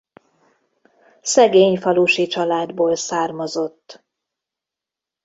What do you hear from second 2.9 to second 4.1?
származott.